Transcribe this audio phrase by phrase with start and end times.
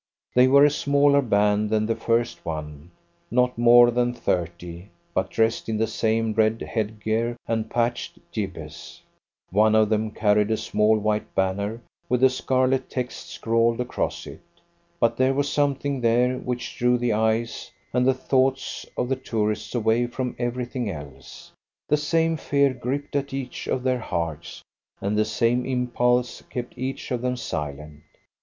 [0.33, 2.89] They were a smaller band than the first one
[3.29, 9.01] not more than thirty but dressed in the same red headgear and patched jibbehs.
[9.51, 14.41] One of them carried a small white banner with a scarlet text scrawled across it.
[14.99, 19.75] But there was something there which drew the eyes and the thoughts of the tourists
[19.75, 21.51] away from everything else.
[21.89, 24.63] The same fear gripped at each of their hearts,
[24.99, 28.01] and the same impulse kept each of them silent.